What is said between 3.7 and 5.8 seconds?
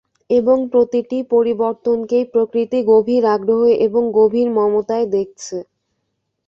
এবং গভীর মমতায় দেখছে।